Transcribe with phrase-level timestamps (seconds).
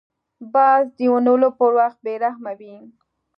[0.53, 2.75] باز د نیولو پر وخت بې رحمه وي